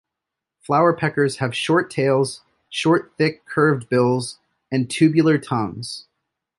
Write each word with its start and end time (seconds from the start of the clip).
Flowerpeckers 0.67 1.35
have 1.37 1.53
short 1.55 1.91
tails, 1.91 2.41
short 2.71 3.13
thick 3.19 3.45
curved 3.45 3.87
bills 3.87 4.39
and 4.71 4.89
tubular 4.89 5.37
tongues. 5.37 6.07